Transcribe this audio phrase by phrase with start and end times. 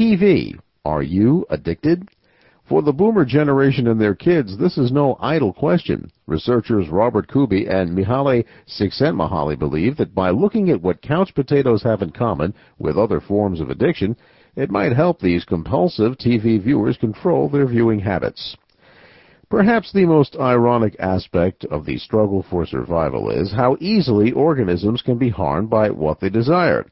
[0.00, 0.58] TV.
[0.82, 2.08] Are you addicted?
[2.66, 6.10] For the boomer generation and their kids, this is no idle question.
[6.26, 12.00] Researchers Robert Kubey and Mihaly Csikszentmihalyi believe that by looking at what couch potatoes have
[12.00, 14.16] in common with other forms of addiction,
[14.56, 18.56] it might help these compulsive TV viewers control their viewing habits.
[19.50, 25.18] Perhaps the most ironic aspect of the struggle for survival is how easily organisms can
[25.18, 26.86] be harmed by what they desire.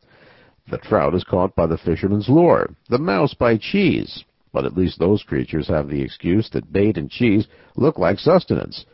[0.70, 4.98] The trout is caught by the fisherman's lure, the mouse by cheese, but at least
[4.98, 8.84] those creatures have the excuse that bait and cheese look like sustenance.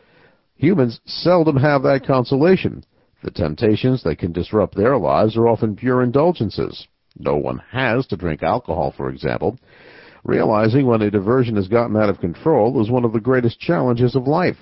[0.55, 2.85] Humans seldom have that consolation.
[3.23, 6.87] The temptations that can disrupt their lives are often pure indulgences.
[7.17, 9.57] No one has to drink alcohol, for example.
[10.23, 14.15] Realizing when a diversion has gotten out of control is one of the greatest challenges
[14.15, 14.57] of life.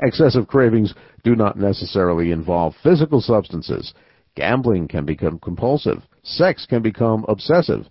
[0.00, 0.94] Excessive cravings
[1.24, 3.94] do not necessarily involve physical substances.
[4.34, 6.02] Gambling can become compulsive.
[6.22, 7.88] Sex can become obsessive.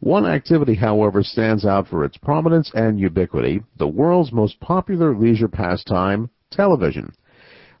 [0.00, 5.48] One activity, however, stands out for its prominence and ubiquity, the world's most popular leisure
[5.48, 7.12] pastime, television.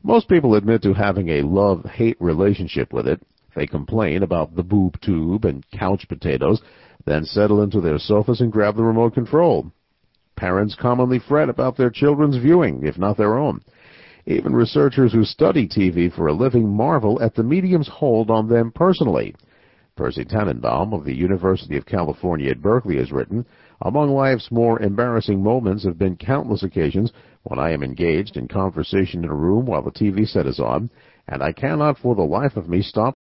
[0.02, 3.20] Most people admit to having a love-hate relationship with it.
[3.54, 6.62] They complain about the boob tube and couch potatoes,
[7.04, 9.70] then settle into their sofas and grab the remote control.
[10.36, 13.60] Parents commonly fret about their children's viewing, if not their own.
[14.26, 18.70] Even researchers who study TV for a living marvel at the medium's hold on them
[18.70, 19.34] personally.
[19.96, 23.44] Percy Tannenbaum of the University of California at Berkeley has written,
[23.80, 27.12] Among life's more embarrassing moments have been countless occasions
[27.42, 30.88] when I am engaged in conversation in a room while the TV set is on,
[31.26, 33.16] and I cannot for the life of me stop